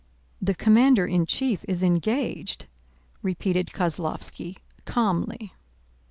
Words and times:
"The 0.41 0.55
commander 0.55 1.05
in 1.05 1.27
chief 1.27 1.63
is 1.67 1.83
engaged," 1.83 2.65
repeated 3.21 3.67
Kozlóvski 3.67 4.57
calmly. 4.83 5.53